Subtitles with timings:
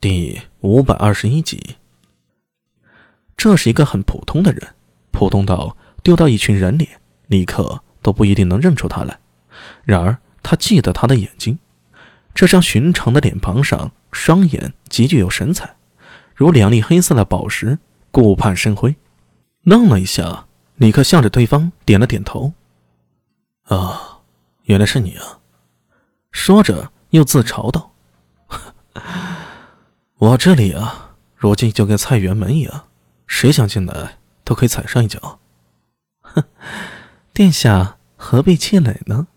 [0.00, 1.74] 第五百二十一集。
[3.36, 4.62] 这是一个很普通的人，
[5.10, 6.88] 普通到丢到一群人里，
[7.26, 9.18] 立刻都不一定能认出他来。
[9.82, 11.58] 然而，他记得他的眼睛，
[12.32, 15.74] 这张寻常的脸庞上，双眼极具有神采，
[16.32, 17.80] 如两粒黑色的宝石，
[18.12, 18.94] 顾盼生辉。
[19.62, 20.46] 愣了一下，
[20.76, 22.52] 立刻向着对方点了点头。
[23.64, 24.20] 啊，
[24.62, 25.40] 原来是你啊！
[26.30, 27.92] 说着，又自嘲道。
[30.18, 32.88] 我这里啊，如今就跟菜园门一样，
[33.28, 35.38] 谁想进来都可以踩上一脚。
[36.20, 36.42] 哼，
[37.32, 39.28] 殿下何必气馁呢？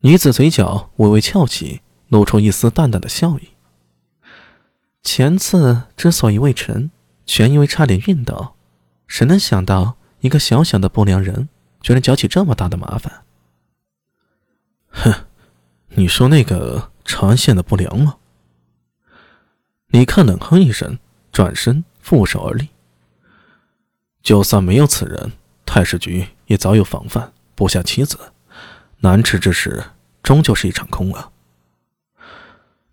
[0.00, 3.50] 女子嘴角微微翘起，露出一丝淡淡的笑意。
[5.04, 6.90] 前次之所以未成，
[7.24, 8.56] 全因为差点晕倒。
[9.06, 11.48] 谁能想到，一个小小的不良人，
[11.80, 13.22] 居然搅起这么大的麻烦？
[14.88, 15.14] 哼，
[15.90, 18.16] 你说那个长安县的不良吗？
[19.94, 20.98] 李克冷哼一声，
[21.30, 22.66] 转身负手而立。
[24.24, 25.30] 就算没有此人，
[25.64, 28.18] 太史局也早有防范，不下妻子。
[28.98, 29.84] 难吃之事，
[30.20, 31.30] 终究是一场空啊。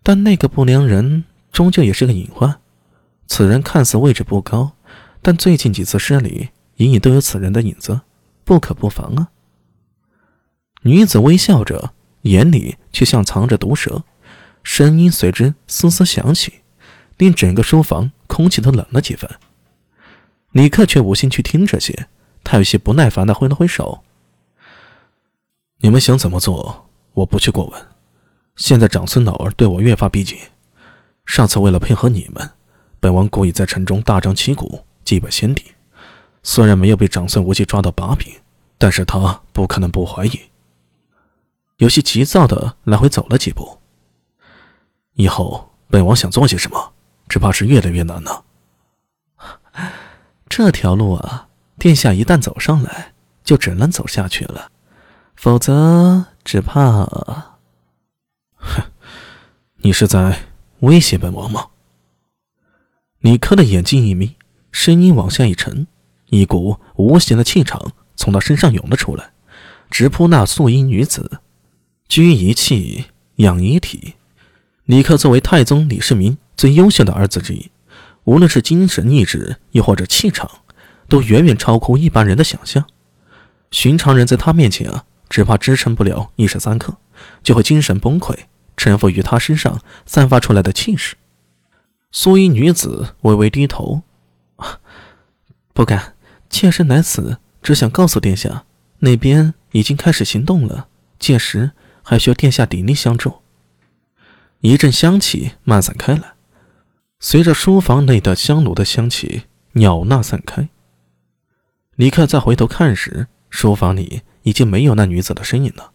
[0.04, 2.60] 但那个不良人，终究也是个隐患。
[3.26, 4.76] 此人看似位置不高，
[5.20, 8.02] 但最近几次失礼，隐隐都有此人的影子，
[8.44, 9.30] 不可不防啊。
[10.82, 14.04] 女子微笑着，眼里却像藏着毒蛇，
[14.62, 16.60] 声音随之嘶嘶响起。
[17.18, 19.30] 令整个书房空气都冷了几分。
[20.52, 22.08] 李克却无心去听这些，
[22.44, 24.02] 他有些不耐烦的挥了挥手
[25.80, 27.86] ：“你们想怎么做，我不去过问。
[28.56, 30.38] 现在长孙老儿对我越发逼近。
[31.24, 32.50] 上次为了配合你们，
[33.00, 35.64] 本王故意在城中大张旗鼓祭拜先帝。
[36.42, 38.30] 虽然没有被长孙无忌抓到把柄，
[38.76, 40.40] 但是他不可能不怀疑。
[41.78, 43.78] 有些急躁的来回走了几步。
[45.14, 46.92] 以后本王想做些什么？”
[47.32, 48.44] 只怕是越来越难了。
[50.50, 54.70] 这条路啊，殿下一旦走上来，就只能走下去了，
[55.34, 57.06] 否则只怕……
[58.56, 58.82] 哼，
[59.76, 60.40] 你是在
[60.80, 61.68] 威胁本王吗？
[63.20, 64.36] 李克的眼睛一眯，
[64.70, 65.86] 声音往下一沉，
[66.26, 69.32] 一股无形的气场从他身上涌了出来，
[69.90, 71.40] 直扑那素衣女子。
[72.08, 73.06] 居一气，
[73.36, 74.16] 养一体。
[74.84, 76.36] 李克作为太宗李世民。
[76.56, 77.70] 最优秀的儿子之一，
[78.24, 80.50] 无论是精神意志，又或者气场，
[81.08, 82.84] 都远远超乎一般人的想象。
[83.70, 86.96] 寻常人在他面前啊，只怕支撑不了一时三刻，
[87.42, 88.36] 就会精神崩溃，
[88.76, 91.16] 臣服于他身上散发出来的气势。
[92.10, 94.02] 苏衣女子微微低头，
[95.72, 96.14] 不敢，
[96.50, 98.64] 妾身来此，只想告诉殿下，
[98.98, 101.70] 那边已经开始行动了，届时
[102.02, 103.38] 还需要殿下鼎力相助。
[104.60, 106.31] 一阵香气漫散开来。
[107.24, 109.44] 随着书房内的香炉的香气
[109.74, 110.68] 袅娜散开，
[111.94, 115.92] 李克再回头看时，书房里已经没有那女子的身影了。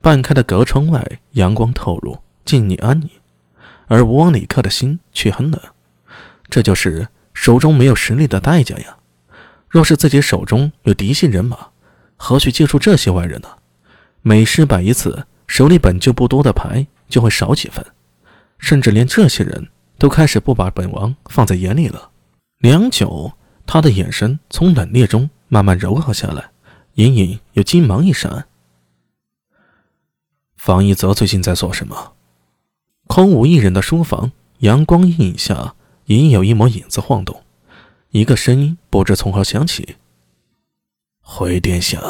[0.00, 3.10] 半开的隔窗外，阳光透入，静谧安宁，
[3.88, 5.60] 而吴王李克的心却很冷。
[6.48, 8.98] 这就是手中没有实力的代价呀！
[9.68, 11.70] 若是自己手中有嫡系人马，
[12.16, 13.48] 何须借助这些外人呢？
[14.22, 17.84] 每失败一次，手里本就不多的牌就会少几分，
[18.58, 19.68] 甚至连这些人。
[19.98, 22.10] 都开始不把本王放在眼里了。
[22.58, 23.32] 良久，
[23.66, 26.50] 他的眼神从冷冽中慢慢柔和下来，
[26.94, 28.46] 隐隐有金芒一闪。
[30.56, 32.14] 方一泽最近在做什么？
[33.06, 35.74] 空无一人的书房，阳光阴影下，
[36.06, 37.42] 隐隐有一抹影子晃动。
[38.10, 39.96] 一个声音不知从何响起
[41.20, 42.00] ：“回殿下，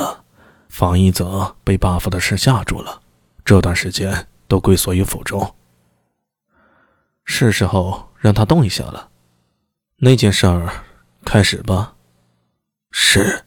[0.69, 3.02] 方一泽被 buff 的事吓住了，
[3.44, 5.54] 这段时间都归缩于府中。”
[7.26, 9.10] 是时候让他动一下了，
[9.98, 10.72] 那件事儿
[11.25, 11.94] 开始吧。
[12.92, 13.44] 是。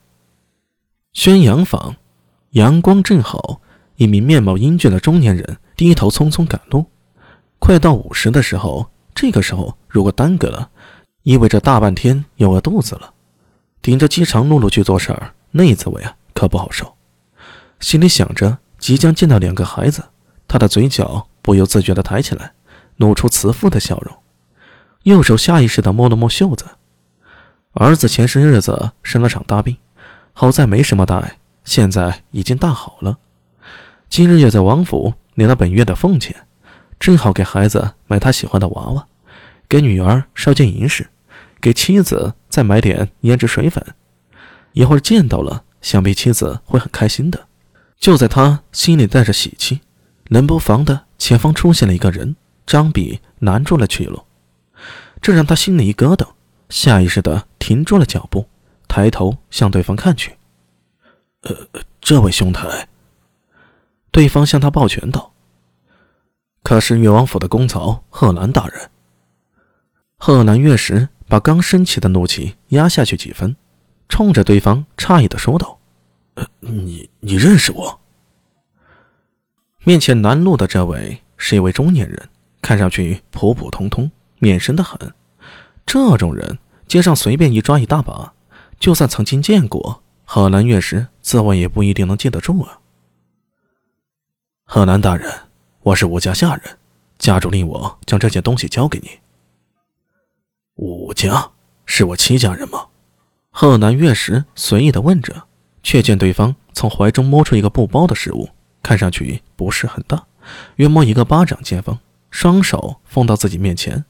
[1.12, 1.96] 宣阳坊，
[2.50, 3.60] 阳光正好，
[3.96, 6.86] 一名面貌英俊的中年人低头匆匆赶路。
[7.58, 10.70] 快到午时的时候，这个时候如果耽搁了，
[11.22, 13.12] 意味着大半天要饿肚子了。
[13.82, 16.94] 顶着饥肠辘辘去做事儿，那滋味啊可不好受。
[17.80, 20.04] 心里想着即将见到两个孩子，
[20.46, 22.52] 他的嘴角不由自觉地抬起来。
[23.00, 24.14] 露出慈父的笑容，
[25.04, 26.66] 右手下意识地摸了摸袖子。
[27.72, 29.78] 儿子前些日子生了场大病，
[30.34, 33.16] 好在没什么大碍，现在已经大好了。
[34.10, 36.46] 今日又在王府领了本月的俸钱，
[36.98, 39.06] 正好给孩子买他喜欢的娃娃，
[39.66, 41.08] 给女儿捎件银饰，
[41.58, 43.82] 给妻子再买点胭脂水粉。
[44.72, 47.46] 一会儿见到了，想必妻子会很开心的。
[47.98, 49.80] 就在他心里带着喜气，
[50.26, 52.36] 冷不防的前方出现了一个人。
[52.70, 54.22] 张笔拦住了去路，
[55.20, 56.24] 这让他心里一咯噔，
[56.68, 58.46] 下意识的停住了脚步，
[58.86, 60.36] 抬头向对方看去。
[61.42, 61.52] 呃，
[62.00, 62.88] 这位兄台。
[64.12, 65.32] 对方向他抱拳道
[66.62, 68.88] ：“可是越王府的公曹贺兰大人。”
[70.16, 73.56] 贺兰月时把刚升起的怒气压下去几分，
[74.08, 75.80] 冲着对方诧异的说道
[76.34, 78.00] ：“呃，你你认识我？”
[79.82, 82.28] 面前拦路的这位是一位中年人，
[82.62, 84.98] 看上去普普通通，面生的很。
[85.86, 88.32] 这种人街上随便一抓一大把，
[88.78, 92.78] 就算曾经见过，贺兰月时自问也不一定能记得住啊。
[94.64, 95.32] 贺兰大人，
[95.82, 96.78] 我是武家下人，
[97.18, 99.10] 家主令我将这件东西交给你。
[100.76, 101.50] 武家
[101.86, 102.86] 是我戚家人吗？
[103.50, 105.42] 贺南月时随意的问着，
[105.82, 108.48] 却见对方从怀中摸出一个布包的食物，
[108.80, 110.24] 看上去不是很大，
[110.76, 111.98] 约摸一个巴掌见方，
[112.30, 114.04] 双手放到自己面前。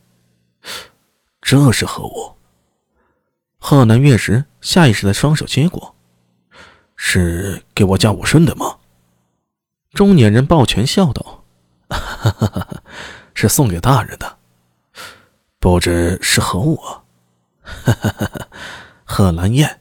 [1.40, 2.36] 这是何物？
[3.58, 5.94] 贺南月时下意识的双手接过，
[6.96, 8.78] 是给我家武顺的吗？
[9.92, 11.44] 中年人抱拳笑道：“，
[13.34, 14.38] 是送给大人的，
[15.58, 16.76] 不知是何物？”
[17.62, 18.48] 哈哈哈，
[19.04, 19.79] 贺兰燕。